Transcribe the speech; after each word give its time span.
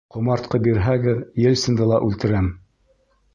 Ҡомартҡы 0.13 0.59
бирһәгеҙ, 0.67 1.19
Ельцинды 1.43 1.91
ла 1.93 2.01
үлтерәм! 2.09 2.49